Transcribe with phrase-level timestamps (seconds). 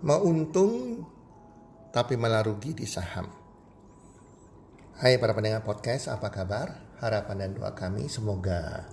[0.00, 1.04] mau untung
[1.92, 3.28] tapi malah rugi di saham.
[5.00, 6.96] Hai para pendengar podcast, apa kabar?
[7.00, 8.84] Harapan dan doa kami semoga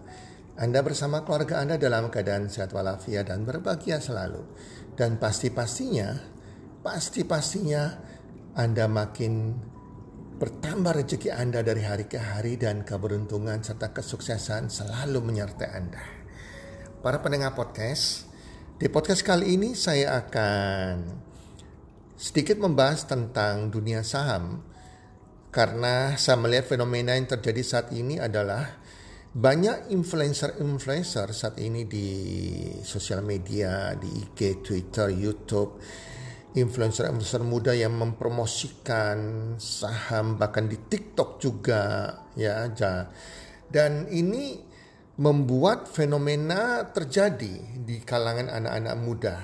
[0.55, 4.43] Anda bersama keluarga Anda dalam keadaan sehat walafiat dan berbahagia selalu.
[4.97, 6.17] Dan pasti-pastinya,
[6.83, 7.83] pasti-pastinya
[8.57, 9.53] Anda makin
[10.41, 16.03] bertambah rezeki Anda dari hari ke hari dan keberuntungan serta kesuksesan selalu menyertai Anda.
[16.99, 18.26] Para pendengar podcast,
[18.77, 21.01] di podcast kali ini saya akan
[22.13, 24.61] sedikit membahas tentang dunia saham.
[25.49, 28.77] Karena saya melihat fenomena yang terjadi saat ini adalah
[29.33, 32.09] banyak influencer-influencer saat ini di
[32.85, 35.81] sosial media, di IG, Twitter, YouTube,
[36.53, 39.17] influencer-influencer muda yang mempromosikan
[39.57, 42.69] saham bahkan di TikTok juga ya
[43.67, 44.66] dan ini
[45.17, 49.35] membuat fenomena terjadi di kalangan anak-anak muda.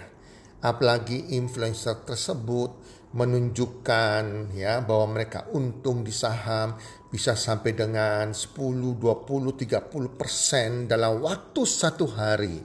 [0.62, 2.71] Apalagi influencer tersebut
[3.13, 6.77] menunjukkan ya bahwa mereka untung di saham
[7.10, 12.58] bisa sampai dengan 10, 20, 30 persen dalam waktu satu hari.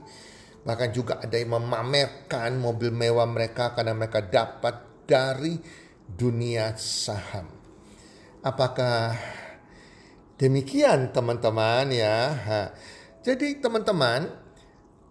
[0.61, 5.57] Bahkan juga ada yang memamerkan mobil mewah mereka karena mereka dapat dari
[6.05, 7.49] dunia saham.
[8.45, 9.17] Apakah
[10.37, 12.17] demikian teman-teman ya?
[13.19, 14.31] Jadi teman-teman,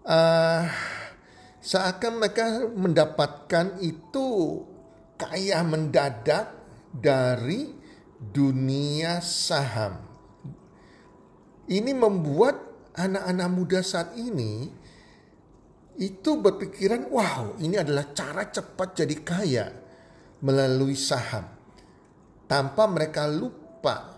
[0.01, 0.65] uh,
[1.61, 4.27] seakan mereka mendapatkan itu
[5.13, 6.49] kaya mendadak
[6.89, 7.69] dari
[8.17, 10.01] dunia saham.
[11.69, 12.57] Ini membuat
[12.97, 14.73] anak-anak muda saat ini
[16.01, 19.65] itu berpikiran, wow ini adalah cara cepat jadi kaya
[20.41, 21.45] melalui saham.
[22.49, 24.17] Tanpa mereka lupa,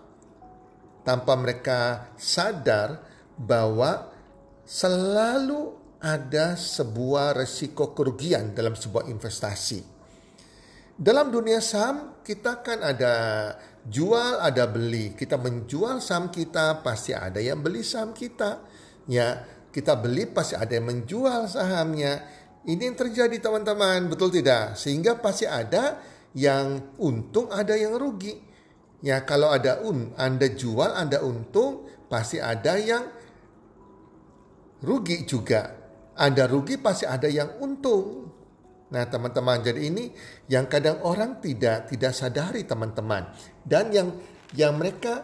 [1.04, 4.12] tanpa mereka sadar bahwa
[4.66, 9.86] selalu ada sebuah resiko kerugian dalam sebuah investasi.
[10.98, 13.14] Dalam dunia saham kita kan ada
[13.86, 15.14] jual ada beli.
[15.14, 18.62] Kita menjual saham kita pasti ada yang beli saham kita.
[19.10, 22.22] Ya, kita beli pasti ada yang menjual sahamnya.
[22.62, 24.78] Ini yang terjadi teman-teman, betul tidak?
[24.78, 25.98] Sehingga pasti ada
[26.38, 28.38] yang untung, ada yang rugi.
[29.02, 33.10] Ya, kalau ada un, Anda jual, Anda untung, pasti ada yang
[34.82, 35.78] rugi juga.
[36.18, 38.30] Anda rugi pasti ada yang untung.
[38.92, 40.12] Nah, teman-teman, jadi ini
[40.52, 43.32] yang kadang orang tidak tidak sadari, teman-teman.
[43.64, 44.12] Dan yang
[44.52, 45.24] yang mereka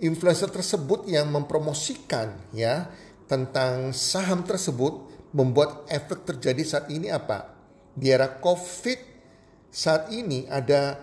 [0.00, 2.88] influencer tersebut yang mempromosikan ya
[3.28, 7.52] tentang saham tersebut membuat efek terjadi saat ini apa?
[7.92, 8.96] Di era Covid
[9.68, 10.96] saat ini ada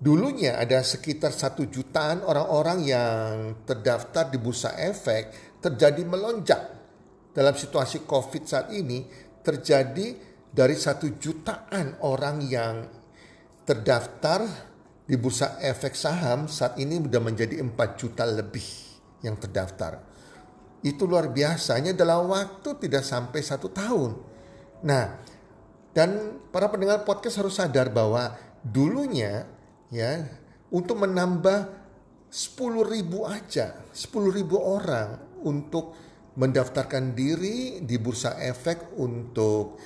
[0.00, 3.32] dulunya ada sekitar satu jutaan orang-orang yang
[3.68, 6.73] terdaftar di bursa efek terjadi melonjak
[7.34, 9.02] dalam situasi COVID saat ini
[9.42, 10.14] terjadi
[10.54, 12.86] dari satu jutaan orang yang
[13.66, 14.46] terdaftar
[15.04, 18.64] di bursa efek saham saat ini sudah menjadi 4 juta lebih
[19.20, 20.00] yang terdaftar.
[20.80, 24.10] Itu luar biasanya dalam waktu tidak sampai satu tahun.
[24.84, 25.04] Nah,
[25.92, 29.48] dan para pendengar podcast harus sadar bahwa dulunya
[29.92, 30.24] ya
[30.72, 31.82] untuk menambah
[32.28, 35.96] 10 ribu aja, 10 ribu orang untuk
[36.34, 39.78] mendaftarkan diri di bursa efek untuk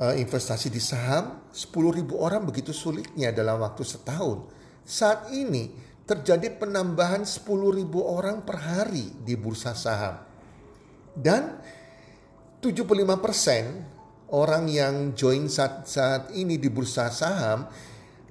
[0.00, 1.68] uh, investasi di saham 10
[2.00, 4.48] ribu orang begitu sulitnya dalam waktu setahun.
[4.80, 5.68] Saat ini
[6.08, 7.44] terjadi penambahan 10
[7.76, 10.24] ribu orang per hari di bursa saham.
[11.12, 11.60] Dan
[12.64, 17.68] 75% orang yang join saat, saat ini di bursa saham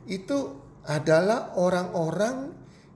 [0.09, 0.57] itu
[0.89, 2.49] adalah orang-orang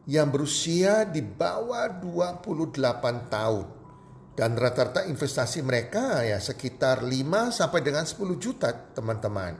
[0.09, 3.82] yang berusia di bawah 28 tahun
[4.33, 9.53] dan rata-rata investasi mereka ya sekitar 5 sampai dengan 10 juta teman-teman.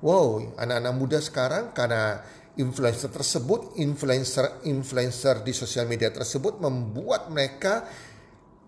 [0.00, 2.22] Wow, anak-anak muda sekarang karena
[2.56, 7.84] influencer tersebut, influencer-influencer di sosial media tersebut membuat mereka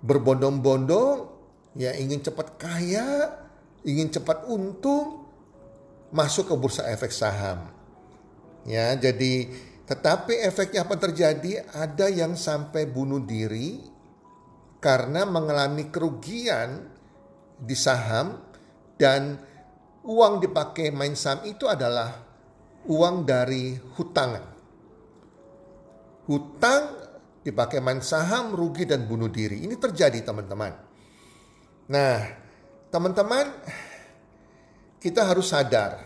[0.02, 1.30] berbondong-bondong
[1.78, 3.32] ya ingin cepat kaya,
[3.86, 5.24] ingin cepat untung
[6.12, 7.70] masuk ke bursa efek saham.
[8.68, 9.48] Ya, jadi
[9.88, 11.66] tetapi efeknya apa terjadi?
[11.74, 13.91] Ada yang sampai bunuh diri,
[14.82, 16.90] karena mengalami kerugian
[17.54, 18.34] di saham
[18.98, 19.38] dan
[20.02, 22.10] uang dipakai main saham itu adalah
[22.90, 24.44] uang dari hutangan.
[26.26, 26.82] Hutang
[27.46, 29.62] dipakai main saham, rugi dan bunuh diri.
[29.62, 30.74] Ini terjadi teman-teman.
[31.86, 32.18] Nah,
[32.90, 33.46] teman-teman
[34.98, 36.02] kita harus sadar.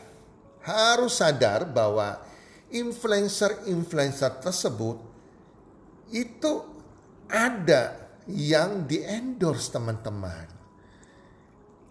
[0.61, 2.21] Harus sadar bahwa
[2.69, 5.01] influencer-influencer tersebut
[6.13, 6.53] itu
[7.31, 10.47] ada yang di endorse teman-teman.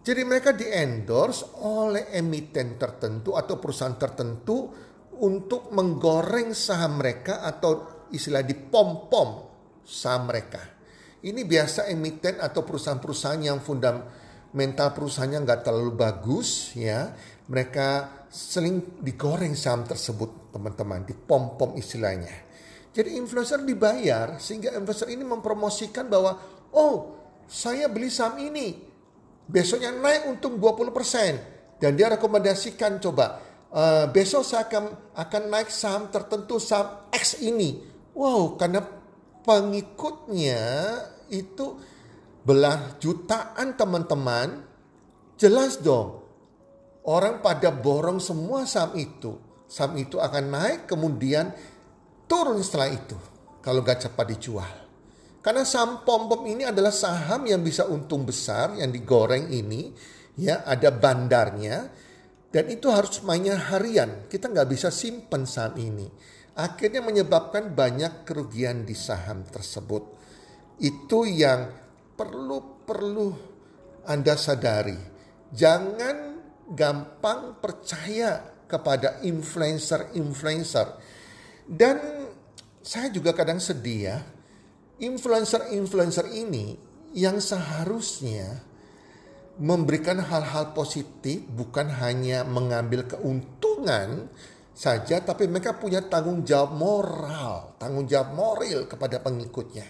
[0.06, 4.70] Jadi mereka di endorse oleh emiten tertentu atau perusahaan tertentu
[5.18, 9.30] untuk menggoreng saham mereka atau istilah dipom-pom
[9.82, 10.62] saham mereka.
[11.26, 17.10] Ini biasa emiten atau perusahaan-perusahaan yang fundamental perusahaannya nggak terlalu bagus ya.
[17.50, 17.88] Mereka
[18.30, 22.46] sering digoreng saham tersebut teman-teman, dipom-pom istilahnya.
[22.96, 26.40] Jadi influencer dibayar sehingga influencer ini mempromosikan bahwa
[26.72, 27.12] oh
[27.44, 28.80] saya beli saham ini
[29.52, 33.44] besoknya naik untung 20% dan dia rekomendasikan coba
[33.76, 37.84] uh, besok saya akan akan naik saham tertentu saham X ini.
[38.16, 38.80] Wow, karena
[39.44, 40.64] pengikutnya
[41.28, 41.76] itu
[42.48, 44.64] belah jutaan teman-teman,
[45.36, 46.24] jelas dong.
[47.06, 49.36] Orang pada borong semua saham itu.
[49.68, 51.52] Saham itu akan naik kemudian
[52.26, 53.18] turun setelah itu.
[53.62, 54.74] Kalau gak cepat dijual.
[55.46, 59.94] Karena saham pom-pom ini adalah saham yang bisa untung besar yang digoreng ini.
[60.42, 61.94] Ya, ada bandarnya.
[62.50, 64.26] Dan itu harus mainnya harian.
[64.26, 66.10] Kita nggak bisa simpen saham ini.
[66.56, 70.08] Akhirnya menyebabkan banyak kerugian di saham tersebut.
[70.82, 71.68] Itu yang
[72.16, 73.28] perlu-perlu
[74.08, 74.98] Anda sadari.
[75.52, 76.18] Jangan
[76.74, 80.88] gampang percaya kepada influencer-influencer.
[81.66, 81.98] Dan
[82.86, 84.18] saya juga kadang sedih ya
[85.02, 86.78] influencer-influencer ini
[87.12, 88.64] yang seharusnya
[89.56, 94.28] memberikan hal-hal positif bukan hanya mengambil keuntungan
[94.76, 99.88] saja tapi mereka punya tanggung jawab moral, tanggung jawab moral kepada pengikutnya.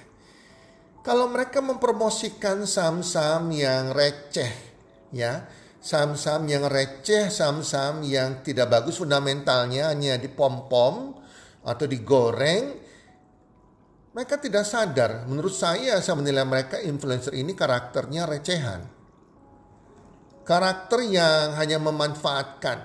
[1.02, 4.50] Kalau mereka mempromosikan saham-saham yang receh
[5.14, 5.46] ya,
[5.82, 11.25] saham-saham yang receh, saham-saham yang tidak bagus fundamentalnya hanya dipom-pom
[11.66, 12.86] atau digoreng
[14.16, 18.88] mereka tidak sadar, menurut saya saya menilai mereka influencer ini karakternya recehan.
[20.48, 22.80] Karakter yang hanya memanfaatkan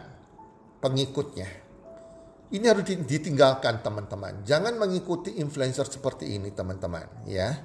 [0.83, 1.47] pengikutnya.
[2.51, 4.43] Ini harus ditinggalkan teman-teman.
[4.43, 7.63] Jangan mengikuti influencer seperti ini teman-teman ya.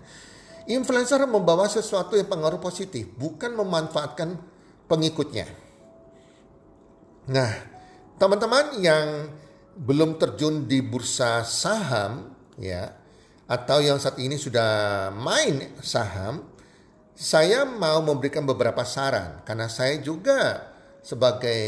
[0.69, 4.37] Influencer membawa sesuatu yang pengaruh positif, bukan memanfaatkan
[4.85, 5.49] pengikutnya.
[7.33, 7.49] Nah,
[8.21, 9.25] teman-teman yang
[9.75, 12.95] belum terjun di bursa saham ya,
[13.45, 16.47] atau yang saat ini sudah main saham,
[17.11, 20.71] saya mau memberikan beberapa saran karena saya juga
[21.03, 21.61] sebagai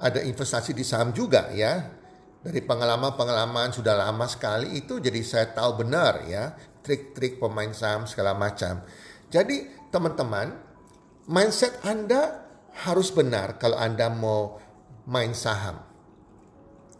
[0.00, 2.00] ada investasi di saham juga ya.
[2.42, 6.50] Dari pengalaman-pengalaman sudah lama sekali itu jadi saya tahu benar ya
[6.82, 8.82] trik-trik pemain saham segala macam.
[9.30, 10.50] Jadi teman-teman,
[11.30, 12.42] mindset Anda
[12.82, 14.58] harus benar kalau Anda mau
[15.06, 15.91] main saham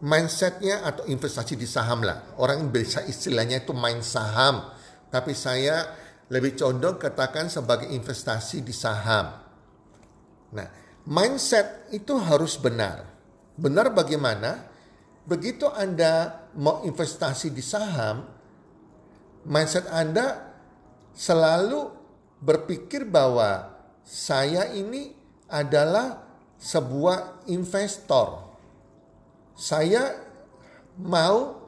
[0.03, 2.35] mindsetnya atau investasi di saham lah.
[2.43, 4.67] Orang bisa istilahnya itu main saham.
[5.09, 5.95] Tapi saya
[6.27, 9.31] lebih condong katakan sebagai investasi di saham.
[10.53, 10.69] Nah,
[11.07, 13.07] mindset itu harus benar.
[13.55, 14.67] Benar bagaimana?
[15.23, 18.27] Begitu Anda mau investasi di saham,
[19.47, 20.51] mindset Anda
[21.15, 21.95] selalu
[22.43, 23.71] berpikir bahwa
[24.03, 25.15] saya ini
[25.47, 26.27] adalah
[26.59, 28.52] sebuah investor
[29.57, 30.17] saya
[31.01, 31.63] mau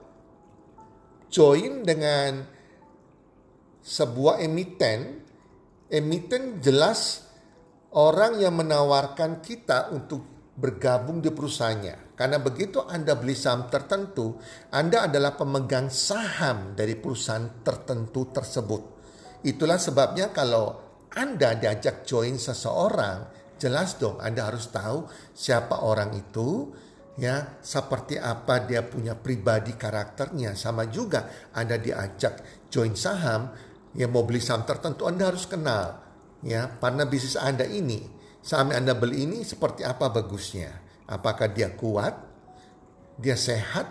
[1.28, 2.44] join dengan
[3.84, 5.20] sebuah emiten,
[5.92, 7.28] emiten jelas
[7.94, 10.24] orang yang menawarkan kita untuk
[10.54, 12.14] bergabung di perusahaannya.
[12.14, 14.38] Karena begitu Anda beli saham tertentu,
[14.70, 18.82] Anda adalah pemegang saham dari perusahaan tertentu tersebut.
[19.42, 20.78] Itulah sebabnya kalau
[21.10, 23.26] Anda diajak join seseorang,
[23.58, 26.70] jelas dong Anda harus tahu siapa orang itu,
[27.14, 30.58] ya seperti apa dia punya pribadi karakternya.
[30.58, 33.54] Sama juga Anda diajak join saham
[33.94, 36.02] ya mau beli saham tertentu Anda harus kenal
[36.42, 38.12] ya partner bisnis Anda ini.
[38.44, 40.68] Saham yang Anda beli ini seperti apa bagusnya?
[41.08, 42.12] Apakah dia kuat?
[43.16, 43.88] Dia sehat?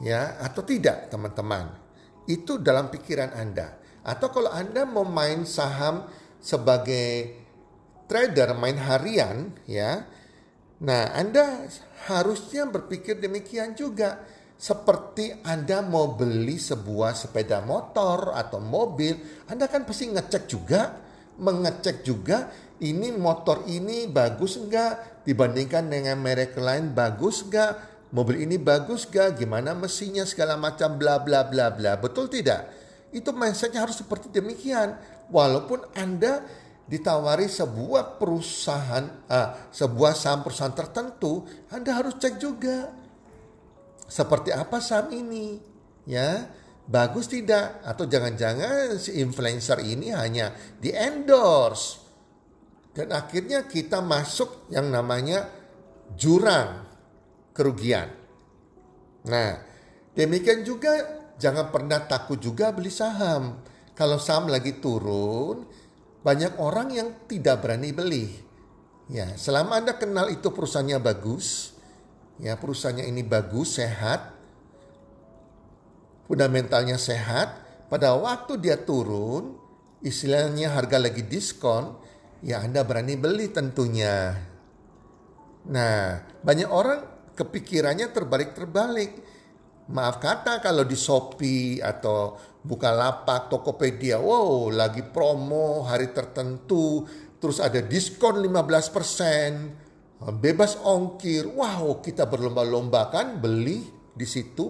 [0.00, 1.76] Ya atau tidak teman-teman?
[2.24, 3.76] Itu dalam pikiran Anda.
[4.00, 6.08] Atau kalau Anda mau main saham
[6.40, 7.36] sebagai
[8.08, 10.08] trader main harian ya
[10.78, 11.66] Nah, Anda
[12.06, 14.22] harusnya berpikir demikian juga.
[14.58, 19.14] Seperti Anda mau beli sebuah sepeda motor atau mobil,
[19.46, 20.98] Anda kan pasti ngecek juga,
[21.38, 22.50] mengecek juga
[22.82, 27.78] ini motor ini bagus enggak dibandingkan dengan merek lain bagus enggak,
[28.14, 31.98] mobil ini bagus enggak, gimana mesinnya segala macam bla bla bla bla.
[31.98, 32.70] Betul tidak?
[33.14, 34.94] Itu mindsetnya harus seperti demikian.
[35.30, 36.42] Walaupun Anda
[36.88, 42.88] ditawari sebuah perusahaan, uh, sebuah saham perusahaan tertentu, Anda harus cek juga
[44.08, 45.60] seperti apa saham ini,
[46.08, 46.48] ya
[46.88, 47.84] bagus tidak?
[47.84, 52.08] Atau jangan-jangan si influencer ini hanya di endorse
[52.96, 55.46] dan akhirnya kita masuk yang namanya
[56.18, 56.82] jurang
[57.54, 58.10] kerugian.
[59.28, 59.60] Nah,
[60.18, 60.98] demikian juga
[61.38, 63.62] jangan pernah takut juga beli saham.
[63.94, 65.62] Kalau saham lagi turun,
[66.28, 68.28] banyak orang yang tidak berani beli.
[69.08, 71.72] Ya, selama Anda kenal itu perusahaannya bagus,
[72.36, 74.36] ya perusahaannya ini bagus, sehat,
[76.28, 79.56] fundamentalnya sehat, pada waktu dia turun,
[80.04, 81.96] istilahnya harga lagi diskon,
[82.44, 84.36] ya Anda berani beli tentunya.
[85.72, 89.24] Nah, banyak orang kepikirannya terbalik-terbalik.
[89.88, 92.36] Maaf kata kalau di Shopee atau
[92.68, 97.08] Bukalapak, Tokopedia, wow lagi promo hari tertentu,
[97.40, 101.48] terus ada diskon 15%, bebas ongkir.
[101.48, 104.68] Wow, kita berlomba-lomba kan beli di situ.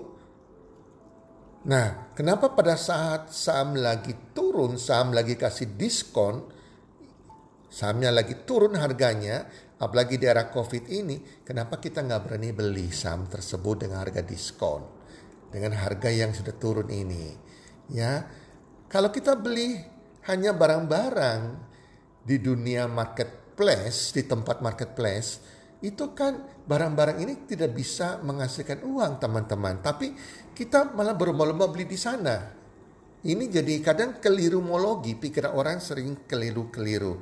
[1.66, 6.46] Nah, kenapa pada saat saham lagi turun, saham lagi kasih diskon,
[7.66, 9.42] sahamnya lagi turun harganya,
[9.82, 14.86] apalagi di era COVID ini, kenapa kita nggak berani beli saham tersebut dengan harga diskon,
[15.50, 17.47] dengan harga yang sudah turun ini?
[17.88, 18.28] Ya,
[18.92, 19.80] kalau kita beli
[20.28, 21.40] hanya barang-barang
[22.20, 25.40] di dunia marketplace, di tempat marketplace,
[25.80, 29.80] itu kan barang-barang ini tidak bisa menghasilkan uang teman-teman.
[29.80, 30.12] Tapi
[30.52, 32.58] kita malah berlomba-lomba beli di sana.
[33.18, 37.18] Ini jadi kadang kelirumologi, pikiran orang sering keliru-keliru.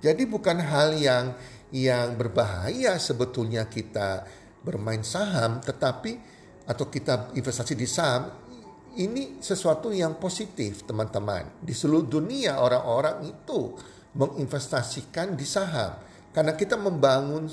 [0.00, 1.34] Jadi bukan hal yang
[1.70, 4.26] yang berbahaya sebetulnya kita
[4.62, 6.18] bermain saham, tetapi
[6.66, 8.49] atau kita investasi di saham
[8.98, 11.62] ini sesuatu yang positif teman-teman.
[11.62, 13.76] Di seluruh dunia orang-orang itu
[14.16, 17.50] menginvestasikan di saham karena kita membangun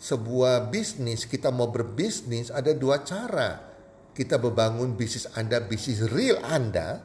[0.00, 3.72] sebuah bisnis, kita mau berbisnis ada dua cara.
[4.12, 7.00] Kita membangun bisnis Anda, bisnis real Anda,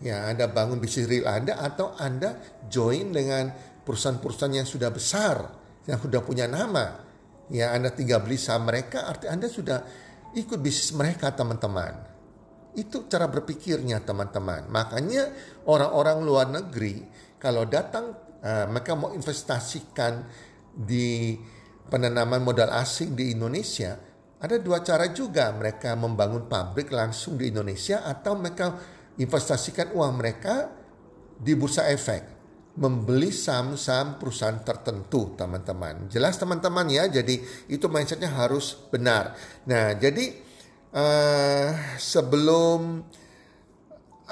[0.00, 2.40] ya Anda bangun bisnis real Anda atau Anda
[2.72, 3.52] join dengan
[3.84, 5.36] perusahaan-perusahaan yang sudah besar,
[5.84, 7.04] yang sudah punya nama.
[7.52, 9.84] Ya Anda tinggal beli saham mereka, arti Anda sudah
[10.32, 12.15] ikut bisnis mereka teman-teman.
[12.76, 14.68] Itu cara berpikirnya teman-teman.
[14.68, 15.32] Makanya
[15.64, 17.00] orang-orang luar negeri
[17.36, 20.24] kalau datang uh, mereka mau investasikan
[20.76, 21.36] di
[21.86, 23.96] penanaman modal asing di Indonesia,
[24.40, 25.52] ada dua cara juga.
[25.52, 28.76] Mereka membangun pabrik langsung di Indonesia atau mereka
[29.16, 30.68] investasikan uang mereka
[31.36, 32.36] di bursa efek.
[32.76, 36.12] Membeli saham-saham perusahaan tertentu teman-teman.
[36.12, 37.08] Jelas teman-teman ya.
[37.08, 37.40] Jadi
[37.72, 39.32] itu mindsetnya harus benar.
[39.64, 40.44] Nah jadi
[40.96, 41.68] uh,
[42.00, 43.04] sebelum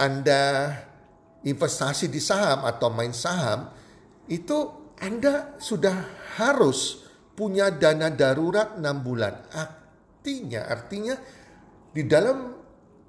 [0.00, 0.74] anda
[1.44, 3.68] investasi di saham atau main saham
[4.26, 7.04] itu anda sudah harus
[7.34, 9.34] punya dana darurat 6 bulan.
[9.52, 11.14] Artinya, artinya
[11.90, 12.54] di dalam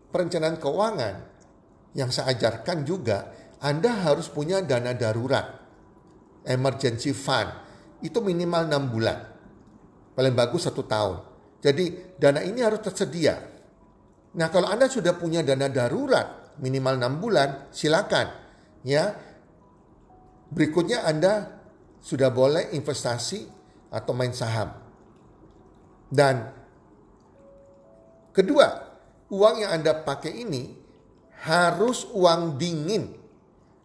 [0.10, 1.16] perencanaan keuangan
[1.96, 3.32] yang saya ajarkan juga,
[3.64, 5.64] Anda harus punya dana darurat.
[6.46, 7.50] Emergency fund.
[8.04, 9.20] Itu minimal 6 bulan.
[10.14, 11.35] Paling bagus satu tahun.
[11.66, 13.34] Jadi dana ini harus tersedia.
[14.38, 18.28] Nah kalau Anda sudah punya dana darurat minimal 6 bulan, silakan.
[18.86, 19.18] Ya,
[20.56, 21.52] Berikutnya Anda
[22.00, 23.50] sudah boleh investasi
[23.90, 24.72] atau main saham.
[26.06, 26.54] Dan
[28.30, 28.68] kedua,
[29.34, 30.64] uang yang Anda pakai ini
[31.44, 33.10] harus uang dingin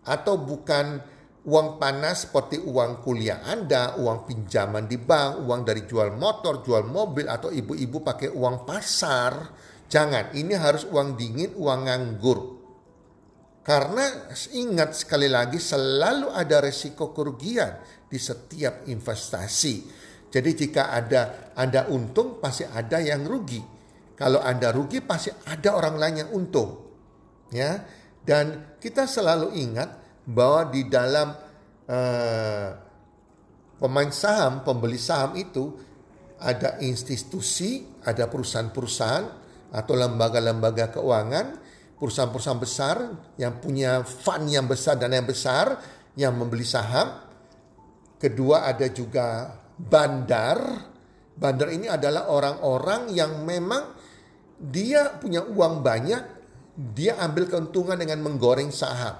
[0.04, 1.00] atau bukan
[1.40, 6.84] uang panas seperti uang kuliah Anda, uang pinjaman di bank, uang dari jual motor, jual
[6.84, 9.32] mobil atau ibu-ibu pakai uang pasar.
[9.90, 12.40] Jangan, ini harus uang dingin, uang nganggur.
[13.60, 17.76] Karena ingat sekali lagi selalu ada resiko kerugian
[18.08, 19.74] di setiap investasi.
[20.30, 23.60] Jadi jika ada Anda untung pasti ada yang rugi.
[24.16, 26.70] Kalau Anda rugi pasti ada orang lain yang untung.
[27.50, 27.82] Ya.
[28.20, 31.32] Dan kita selalu ingat bahwa di dalam
[31.88, 32.68] uh,
[33.80, 35.72] pemain saham, pembeli saham itu
[36.40, 39.26] ada institusi, ada perusahaan-perusahaan
[39.70, 41.46] atau lembaga-lembaga keuangan,
[42.00, 42.96] perusahaan-perusahaan besar
[43.36, 45.76] yang punya fund yang besar dan yang besar
[46.16, 47.28] yang membeli saham.
[48.20, 50.88] Kedua ada juga bandar.
[51.40, 53.96] Bandar ini adalah orang-orang yang memang
[54.60, 56.20] dia punya uang banyak,
[56.76, 59.16] dia ambil keuntungan dengan menggoreng saham,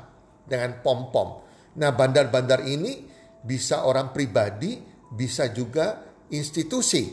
[0.51, 1.47] dengan pom-pom.
[1.79, 3.07] Nah bandar-bandar ini
[3.41, 4.83] bisa orang pribadi,
[5.15, 6.03] bisa juga
[6.35, 7.07] institusi.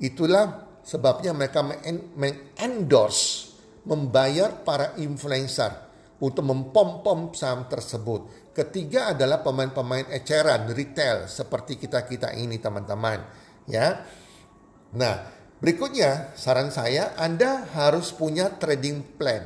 [0.00, 1.60] Itulah sebabnya mereka
[2.16, 3.52] mengendorse,
[3.84, 8.52] membayar para influencer untuk mempom-pom saham tersebut.
[8.52, 13.24] Ketiga adalah pemain-pemain eceran retail seperti kita-kita ini teman-teman,
[13.68, 14.04] ya.
[14.90, 15.14] Nah,
[15.62, 19.44] berikutnya saran saya Anda harus punya trading plan.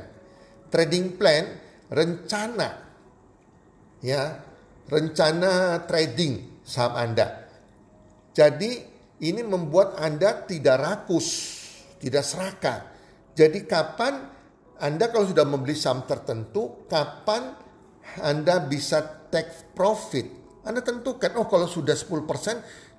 [0.67, 1.45] Trading plan
[1.87, 2.84] rencana
[4.05, 4.37] ya,
[4.85, 7.49] rencana trading saham Anda.
[8.37, 8.71] Jadi
[9.25, 11.27] ini membuat Anda tidak rakus,
[11.97, 12.79] tidak serakah.
[13.33, 14.29] Jadi kapan
[14.77, 17.57] Anda kalau sudah membeli saham tertentu, kapan
[18.21, 19.01] Anda bisa
[19.33, 20.45] take profit?
[20.65, 22.21] Anda tentukan, oh kalau sudah 10%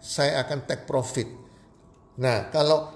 [0.02, 1.28] saya akan take profit.
[2.18, 2.90] Nah kalau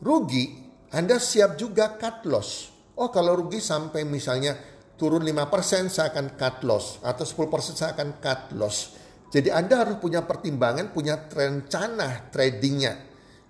[0.00, 0.64] rugi,
[0.94, 2.72] Anda siap juga cut loss.
[2.96, 7.00] Oh kalau rugi sampai misalnya turun 5% saya akan cut loss.
[7.04, 12.94] Atau 10% saya akan cut loss jadi Anda harus punya pertimbangan, punya rencana tradingnya.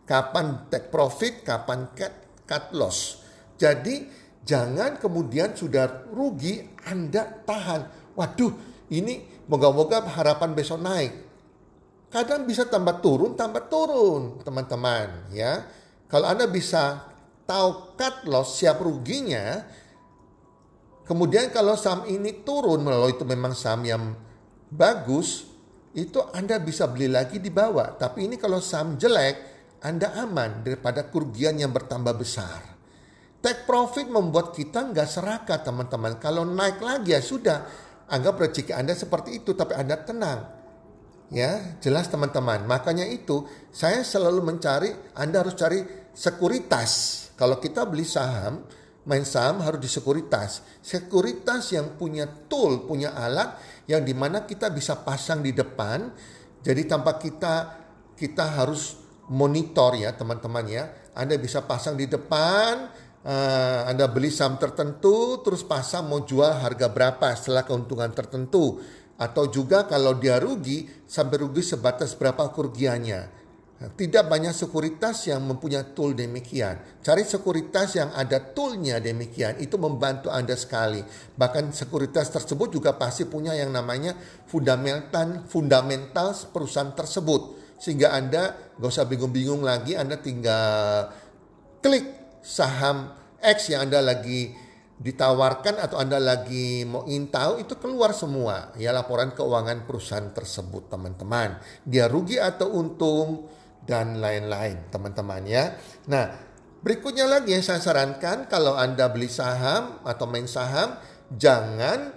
[0.06, 3.20] Kapan take profit, kapan cut, cut loss.
[3.54, 4.08] Jadi
[4.46, 8.14] jangan kemudian sudah rugi Anda tahan.
[8.16, 8.52] Waduh
[8.88, 11.12] ini moga-moga harapan besok naik.
[12.08, 15.66] Kadang bisa tambah turun, tambah turun teman-teman ya.
[16.10, 17.02] Kalau Anda bisa
[17.44, 19.60] tahu cut loss siap ruginya,
[21.06, 24.12] kemudian kalau saham ini turun, melalui itu memang saham yang
[24.68, 25.46] bagus,
[25.96, 27.96] itu Anda bisa beli lagi di bawah.
[27.96, 32.76] Tapi ini kalau saham jelek, Anda aman daripada kerugian yang bertambah besar.
[33.40, 36.18] Take profit membuat kita nggak serakah teman-teman.
[36.20, 37.64] Kalau naik lagi ya sudah,
[38.10, 40.40] anggap rezeki Anda seperti itu, tapi Anda tenang.
[41.30, 42.66] Ya, jelas teman-teman.
[42.70, 45.82] Makanya itu saya selalu mencari, Anda harus cari
[46.14, 46.90] sekuritas.
[47.34, 48.62] Kalau kita beli saham,
[49.06, 50.66] main saham harus di sekuritas.
[50.82, 56.10] Sekuritas yang punya tool, punya alat yang di mana kita bisa pasang di depan.
[56.60, 57.54] Jadi tanpa kita
[58.18, 58.98] kita harus
[59.30, 60.84] monitor ya teman-teman ya.
[61.16, 62.90] Anda bisa pasang di depan,
[63.24, 68.82] uh, Anda beli saham tertentu, terus pasang mau jual harga berapa setelah keuntungan tertentu.
[69.16, 73.35] Atau juga kalau dia rugi, sampai rugi sebatas berapa kerugiannya.
[73.76, 76.80] Tidak banyak sekuritas yang mempunyai tool demikian.
[77.04, 79.60] Cari sekuritas yang ada toolnya demikian.
[79.60, 81.04] Itu membantu Anda sekali.
[81.36, 84.16] Bahkan sekuritas tersebut juga pasti punya yang namanya
[84.48, 87.76] fundamental, fundamental perusahaan tersebut.
[87.76, 89.92] Sehingga Anda gak usah bingung-bingung lagi.
[89.92, 91.12] Anda tinggal
[91.84, 93.12] klik saham
[93.44, 94.56] X yang Anda lagi
[94.96, 100.88] ditawarkan atau Anda lagi mau ingin tahu itu keluar semua ya laporan keuangan perusahaan tersebut
[100.88, 101.60] teman-teman.
[101.84, 103.44] Dia rugi atau untung
[103.86, 105.78] dan lain-lain teman-teman ya.
[106.10, 106.34] Nah
[106.82, 110.98] berikutnya lagi yang saya sarankan kalau Anda beli saham atau main saham
[111.32, 112.12] jangan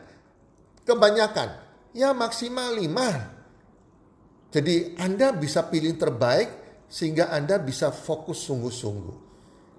[0.84, 1.50] kebanyakan
[1.94, 4.50] ya maksimal 5.
[4.50, 6.50] Jadi Anda bisa pilih terbaik
[6.90, 9.30] sehingga Anda bisa fokus sungguh-sungguh.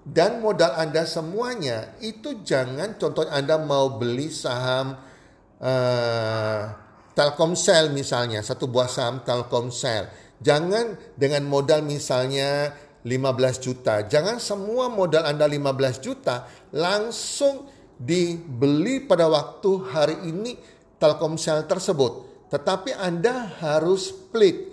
[0.01, 4.97] Dan modal Anda semuanya itu jangan contohnya Anda mau beli saham
[5.61, 6.63] uh,
[7.11, 12.73] Telkomsel misalnya, satu buah saham Telkomsel Jangan dengan modal misalnya
[13.05, 14.05] 15 juta.
[14.05, 17.69] Jangan semua modal Anda 15 juta langsung
[18.01, 20.57] dibeli pada waktu hari ini
[21.01, 22.29] Telkomsel tersebut.
[22.53, 24.69] Tetapi Anda harus split.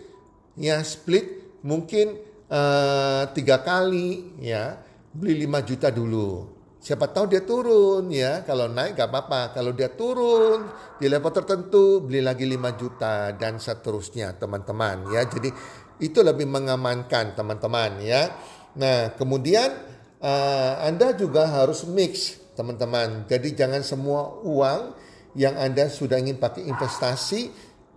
[0.59, 2.21] Ya, split mungkin
[2.53, 4.77] uh, tiga kali ya.
[5.13, 6.58] Beli 5 juta dulu.
[6.79, 8.47] Siapa tahu dia turun ya.
[8.47, 9.53] Kalau naik gak apa-apa.
[9.53, 15.27] Kalau dia turun di level tertentu beli lagi 5 juta dan seterusnya teman-teman ya.
[15.27, 15.51] Jadi
[15.99, 18.31] itu lebih mengamankan teman-teman ya.
[18.79, 19.75] Nah kemudian
[20.23, 23.27] uh, Anda juga harus mix teman-teman.
[23.27, 24.95] Jadi jangan semua uang
[25.35, 27.51] yang Anda sudah ingin pakai investasi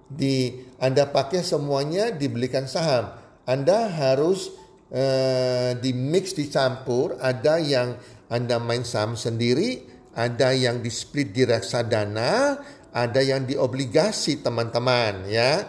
[0.06, 3.14] di Anda pakai semuanya dibelikan saham.
[3.46, 4.54] Anda harus
[4.94, 7.18] uh, di mix dicampur.
[7.22, 7.98] Ada yang
[8.32, 9.84] anda main saham sendiri,
[10.16, 12.56] ada yang di split di reksadana,
[12.96, 15.68] ada yang di obligasi teman-teman ya.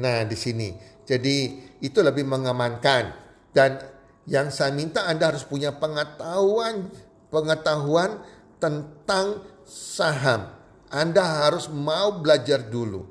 [0.00, 0.72] Nah di sini,
[1.04, 3.12] jadi itu lebih mengamankan
[3.52, 3.84] dan
[4.24, 6.88] yang saya minta Anda harus punya pengetahuan
[7.28, 8.24] pengetahuan
[8.56, 10.56] tentang saham.
[10.88, 13.06] Anda harus mau belajar dulu.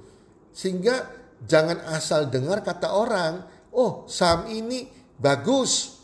[0.50, 1.08] Sehingga
[1.46, 6.02] jangan asal dengar kata orang, "Oh, saham ini bagus."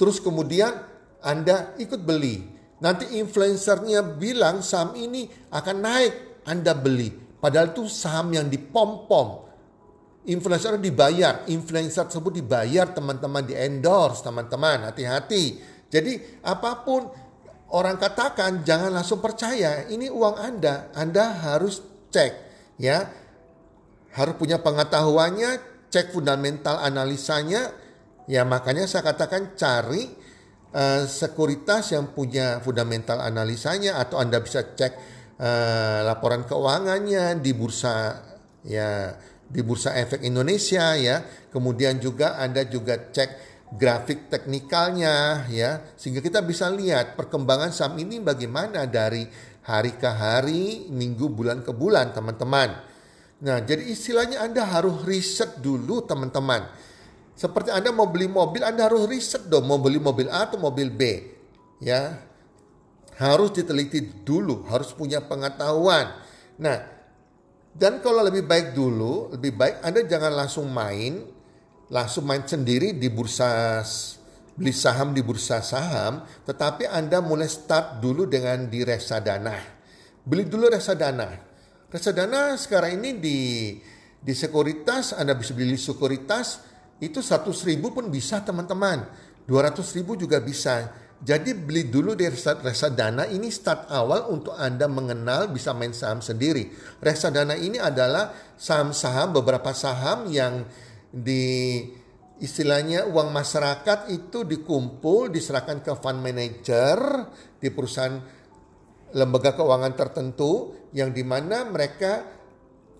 [0.00, 0.91] Terus kemudian
[1.22, 2.42] anda ikut beli.
[2.82, 6.12] Nanti influencernya bilang saham ini akan naik,
[6.50, 7.14] Anda beli.
[7.38, 9.46] Padahal itu saham yang dipom-pom.
[10.26, 15.62] Influencer dibayar, influencer tersebut dibayar teman-teman di endorse teman-teman hati-hati.
[15.90, 17.06] Jadi apa pun
[17.70, 22.32] orang katakan jangan langsung percaya ini uang Anda, Anda harus cek
[22.82, 23.06] ya.
[24.14, 25.50] Harus punya pengetahuannya,
[25.90, 27.70] cek fundamental analisanya.
[28.26, 30.06] Ya makanya saya katakan cari
[30.72, 34.92] uh, sekuritas yang punya fundamental analisanya atau Anda bisa cek
[35.38, 38.18] uh, laporan keuangannya di bursa
[38.66, 39.12] ya
[39.52, 41.20] di Bursa Efek Indonesia ya.
[41.52, 48.20] Kemudian juga Anda juga cek grafik teknikalnya ya sehingga kita bisa lihat perkembangan saham ini
[48.20, 49.24] bagaimana dari
[49.62, 52.70] hari ke hari, minggu, bulan ke bulan teman-teman.
[53.42, 56.62] Nah, jadi istilahnya Anda harus riset dulu teman-teman.
[57.32, 60.92] Seperti Anda mau beli mobil, Anda harus riset dong mau beli mobil A atau mobil
[60.92, 61.02] B.
[61.82, 62.22] Ya.
[63.16, 66.10] Harus diteliti dulu, harus punya pengetahuan.
[66.58, 66.78] Nah,
[67.72, 71.24] dan kalau lebih baik dulu, lebih baik Anda jangan langsung main,
[71.88, 73.80] langsung main sendiri di bursa
[74.52, 79.56] beli saham di bursa saham, tetapi Anda mulai start dulu dengan di reksadana.
[80.22, 81.52] Beli dulu reksadana
[81.92, 83.38] Reksadana sekarang ini di
[84.16, 86.71] di sekuritas Anda bisa beli sekuritas
[87.02, 89.02] itu satu ribu pun bisa teman-teman.
[89.50, 90.94] 200 ribu juga bisa.
[91.22, 96.70] Jadi beli dulu di reksadana ini start awal untuk Anda mengenal bisa main saham sendiri.
[97.02, 100.66] Reksadana ini adalah saham-saham beberapa saham yang
[101.10, 101.82] di
[102.42, 106.98] istilahnya uang masyarakat itu dikumpul diserahkan ke fund manager
[107.62, 108.18] di perusahaan
[109.14, 112.26] lembaga keuangan tertentu yang di mana mereka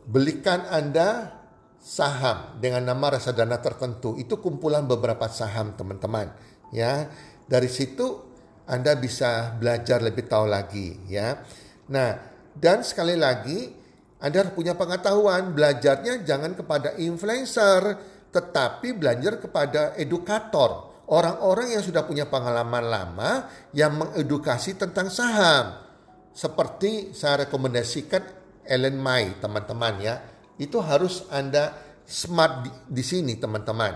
[0.07, 1.42] belikan Anda
[1.83, 4.15] saham dengan nama reksadana tertentu.
[4.15, 6.31] Itu kumpulan beberapa saham teman-teman.
[6.71, 7.11] Ya,
[7.51, 8.23] dari situ
[8.65, 10.97] Anda bisa belajar lebih tahu lagi.
[11.11, 11.43] Ya,
[11.91, 12.17] nah
[12.55, 13.75] dan sekali lagi
[14.23, 15.51] Anda harus punya pengetahuan.
[15.53, 17.99] Belajarnya jangan kepada influencer,
[18.31, 20.95] tetapi belajar kepada edukator.
[21.13, 23.31] Orang-orang yang sudah punya pengalaman lama
[23.77, 25.83] yang mengedukasi tentang saham
[26.33, 28.25] seperti saya rekomendasikan
[28.65, 30.32] Ellen Mai teman-teman ya.
[30.61, 31.73] Itu harus Anda
[32.05, 33.95] smart di, di sini teman-teman.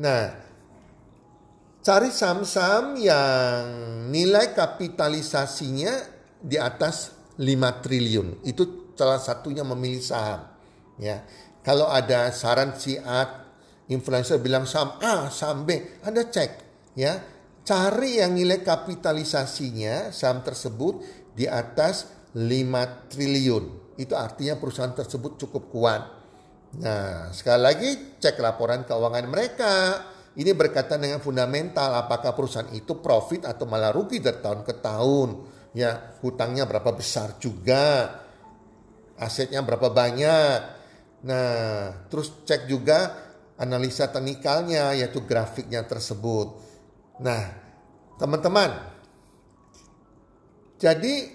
[0.00, 0.22] Nah,
[1.84, 3.62] cari saham-saham yang
[4.10, 5.92] nilai kapitalisasinya
[6.42, 8.42] di atas 5 triliun.
[8.42, 10.50] Itu salah satunya memilih saham.
[10.98, 11.22] Ya.
[11.64, 13.48] Kalau ada saran si A,
[13.88, 16.50] influencer bilang saham A, saham B, Anda cek
[16.98, 17.20] ya.
[17.64, 21.00] Cari yang nilai kapitalisasinya saham tersebut
[21.32, 23.83] di atas 5 triliun.
[23.94, 26.02] Itu artinya perusahaan tersebut cukup kuat.
[26.82, 29.74] Nah, sekali lagi cek laporan keuangan mereka.
[30.34, 35.28] Ini berkaitan dengan fundamental apakah perusahaan itu profit atau malah rugi dari tahun ke tahun.
[35.74, 38.10] Ya, hutangnya berapa besar juga.
[39.14, 40.58] Asetnya berapa banyak.
[41.22, 43.14] Nah, terus cek juga
[43.54, 46.58] analisa teknikalnya yaitu grafiknya tersebut.
[47.22, 47.42] Nah,
[48.18, 48.74] teman-teman,
[50.82, 51.30] jadi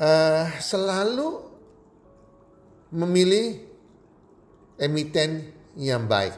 [0.00, 1.44] uh, selalu
[2.96, 3.60] memilih
[4.80, 6.34] emiten yang baik.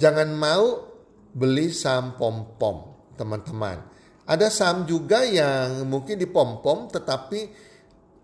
[0.00, 0.88] Jangan mau
[1.34, 3.84] beli saham pom-pom, teman-teman.
[4.24, 7.50] Ada saham juga yang mungkin di pom-pom tetapi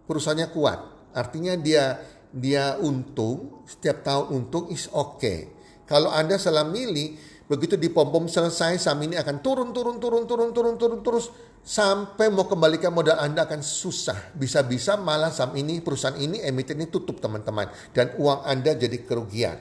[0.07, 0.81] perusahaannya kuat.
[1.12, 1.99] Artinya dia
[2.31, 5.53] dia untung, setiap tahun untung is okay.
[5.87, 10.74] Kalau Anda salah milih, begitu di selesai saham ini akan turun turun turun turun turun
[10.74, 11.30] turun terus
[11.66, 14.35] sampai mau kembalikan modal Anda akan susah.
[14.38, 17.66] Bisa-bisa malah saham ini, perusahaan ini, emiten ini tutup teman-teman.
[17.90, 19.59] Dan uang Anda jadi kerugian.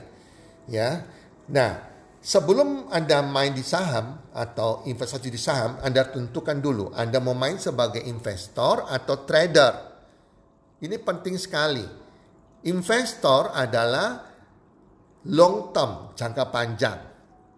[0.66, 1.06] Ya,
[1.46, 1.78] Nah,
[2.18, 7.58] sebelum Anda main di saham atau investasi di saham, Anda tentukan dulu Anda mau main
[7.62, 9.74] sebagai investor atau trader.
[10.82, 11.86] Ini penting sekali.
[12.66, 14.26] Investor adalah
[15.30, 16.98] long term, jangka panjang.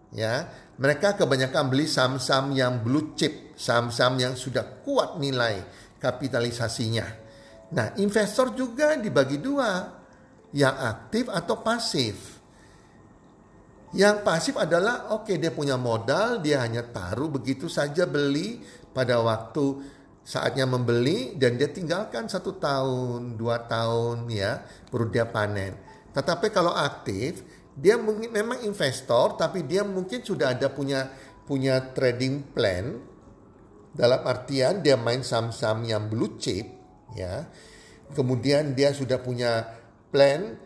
[0.09, 0.49] Ya,
[0.81, 5.61] mereka kebanyakan beli saham-saham yang blue chip, saham-saham yang sudah kuat nilai
[6.01, 7.05] kapitalisasinya.
[7.69, 9.99] Nah, investor juga dibagi dua,
[10.49, 12.41] yang aktif atau pasif.
[13.93, 18.61] Yang pasif adalah oke okay, dia punya modal, dia hanya taruh begitu saja beli
[18.93, 19.81] pada waktu
[20.21, 24.61] saatnya membeli dan dia tinggalkan satu tahun, dua tahun ya,
[24.93, 25.73] baru dia panen.
[26.13, 27.41] Tetapi kalau aktif,
[27.79, 31.07] dia mungkin memang investor, tapi dia mungkin sudah ada punya
[31.47, 32.99] punya trading plan
[33.95, 36.67] dalam artian dia main saham-saham yang blue chip
[37.15, 37.47] ya.
[38.13, 39.65] Kemudian dia sudah punya
[40.11, 40.57] plan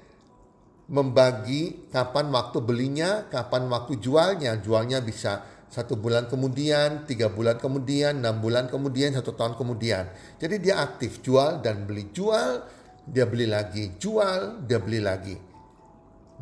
[0.88, 4.60] membagi kapan waktu belinya, kapan waktu jualnya.
[4.60, 10.08] Jualnya bisa satu bulan kemudian, tiga bulan kemudian, enam bulan kemudian, satu tahun kemudian.
[10.40, 12.64] Jadi dia aktif jual dan beli jual,
[13.04, 15.36] dia beli lagi, jual, dia beli lagi.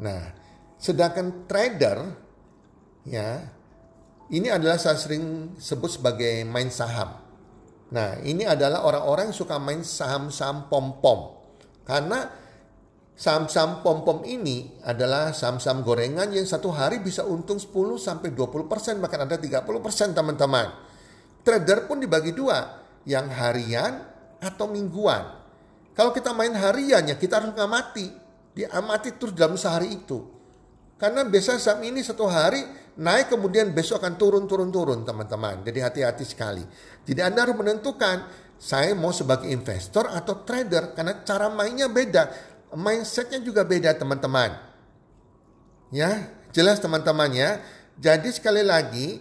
[0.01, 0.40] Nah,
[0.81, 1.97] sedangkan trader
[3.05, 3.45] ya
[4.31, 7.19] ini adalah saya sering sebut sebagai main saham.
[7.91, 11.35] Nah, ini adalah orang-orang yang suka main saham-saham pom-pom.
[11.83, 12.31] Karena
[13.11, 19.03] saham-saham pom-pom ini adalah saham-saham gorengan yang satu hari bisa untung 10 sampai 20 persen,
[19.03, 20.71] bahkan ada 30 persen teman-teman.
[21.43, 23.99] Trader pun dibagi dua, yang harian
[24.39, 25.27] atau mingguan.
[25.91, 28.07] Kalau kita main hariannya, kita harus ngamati.
[28.55, 30.40] Diamati terus dalam sehari itu.
[31.01, 32.61] Karena biasa saham ini satu hari
[33.01, 35.65] naik kemudian besok akan turun turun turun teman-teman.
[35.65, 36.61] Jadi hati-hati sekali.
[37.09, 38.29] Jadi Anda harus menentukan
[38.61, 42.53] saya mau sebagai investor atau trader karena cara mainnya beda.
[42.71, 44.55] mindsetnya juga beda teman-teman.
[45.91, 47.59] Ya, jelas teman-teman ya.
[47.99, 49.19] Jadi sekali lagi,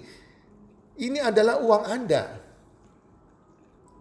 [1.02, 2.30] ini adalah uang Anda.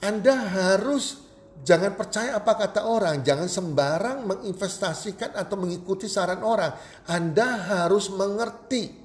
[0.06, 1.29] Anda harus
[1.64, 6.74] jangan percaya apa kata orang, jangan sembarang menginvestasikan atau mengikuti saran orang.
[7.08, 9.00] Anda harus mengerti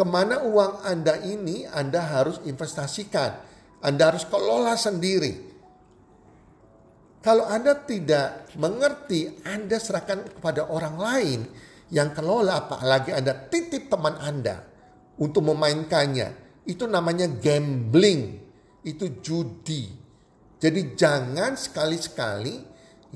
[0.00, 3.36] ke mana uang Anda ini Anda harus investasikan.
[3.84, 5.52] Anda harus kelola sendiri.
[7.20, 11.40] Kalau Anda tidak mengerti, Anda serahkan kepada orang lain
[11.92, 14.64] yang kelola, apalagi Anda titip teman Anda
[15.20, 16.48] untuk memainkannya.
[16.64, 18.40] Itu namanya gambling,
[18.88, 19.99] itu judi.
[20.60, 22.60] Jadi jangan sekali-sekali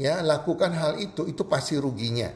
[0.01, 2.33] ya lakukan hal itu, itu pasti ruginya.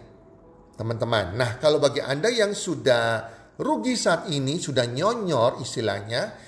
[0.79, 1.35] Teman-teman.
[1.35, 3.27] Nah, kalau bagi Anda yang sudah
[3.59, 6.39] rugi saat ini, sudah nyonyor istilahnya,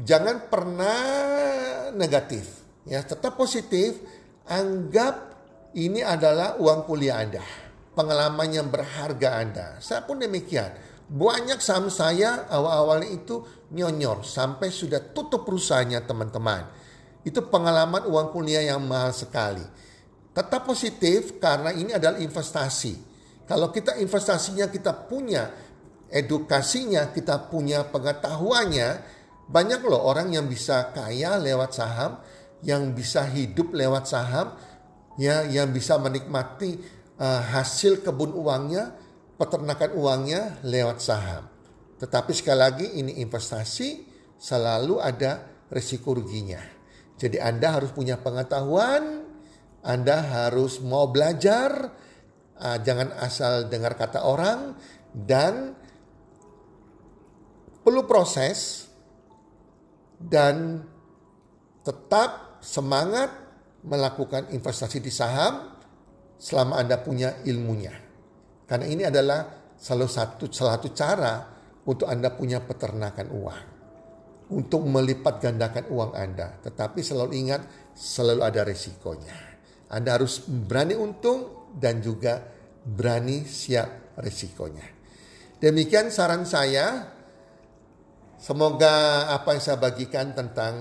[0.00, 1.00] jangan pernah
[1.92, 2.64] negatif.
[2.86, 4.00] Ya, tetap positif,
[4.46, 5.14] Anggap
[5.74, 7.42] ini adalah uang kuliah Anda.
[7.98, 9.66] Pengalaman yang berharga Anda.
[9.82, 10.70] Saya pun demikian.
[11.10, 13.42] Banyak saham saya awal-awalnya itu
[13.74, 14.22] nyonyor.
[14.22, 16.62] Sampai sudah tutup perusahaannya teman-teman.
[17.26, 19.66] Itu pengalaman uang kuliah yang mahal sekali.
[20.30, 22.94] Tetap positif karena ini adalah investasi.
[23.50, 25.50] Kalau kita investasinya kita punya
[26.06, 28.88] edukasinya, kita punya pengetahuannya,
[29.50, 32.22] banyak loh orang yang bisa kaya lewat saham,
[32.62, 34.54] yang bisa hidup lewat saham,
[35.18, 36.78] ya, yang bisa menikmati
[37.18, 38.94] uh, hasil kebun uangnya,
[39.34, 41.46] peternakan uangnya lewat saham.
[41.96, 44.04] Tetapi sekali lagi ini investasi
[44.36, 46.75] selalu ada risiko ruginya.
[47.16, 49.24] Jadi Anda harus punya pengetahuan,
[49.80, 51.96] Anda harus mau belajar,
[52.60, 54.76] uh, jangan asal dengar kata orang
[55.16, 55.72] dan
[57.80, 58.84] perlu proses
[60.20, 60.84] dan
[61.80, 63.30] tetap semangat
[63.86, 65.76] melakukan investasi di saham
[66.36, 67.94] selama Anda punya ilmunya.
[68.66, 71.34] Karena ini adalah salah satu salah satu cara
[71.86, 73.75] untuk Anda punya peternakan uang.
[74.46, 76.54] Untuk melipat gandakan uang Anda.
[76.62, 77.62] Tetapi selalu ingat
[77.96, 79.36] selalu ada resikonya.
[79.90, 82.42] Anda harus berani untung dan juga
[82.86, 84.86] berani siap resikonya.
[85.58, 87.16] Demikian saran saya.
[88.36, 90.74] Semoga apa yang saya bagikan tentang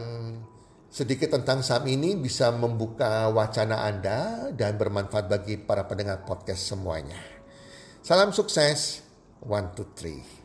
[0.92, 7.20] sedikit tentang saham ini bisa membuka wacana Anda dan bermanfaat bagi para pendengar podcast semuanya.
[8.00, 9.02] Salam sukses,
[9.44, 10.45] one, two, three.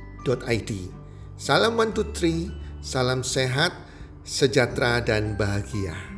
[0.23, 0.71] healthcommunity.id.
[1.37, 3.73] Salam one two three, salam sehat,
[4.21, 6.10] sejahtera dan bahagia.